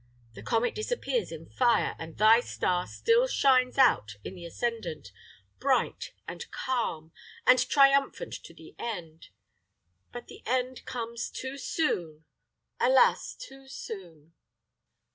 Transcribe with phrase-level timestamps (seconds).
[0.33, 5.11] The comet disappears in fire, and thy star still shines out in the ascendant,
[5.59, 7.11] bright, and calm,
[7.45, 9.27] and triumphant to the end.
[10.11, 12.25] But the end comes too soon
[12.79, 13.35] alas!
[13.35, 14.33] too soon."